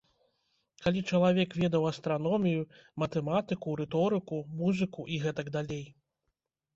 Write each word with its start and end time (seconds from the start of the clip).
Калі 0.83 1.01
чалавек 1.17 1.51
ведаў 1.63 1.83
астраномію, 1.91 2.63
матэматыку, 3.03 3.75
рыторыку, 3.81 4.39
музыку 4.63 5.05
і 5.17 5.21
гэтак 5.27 5.53
далей. 5.57 5.85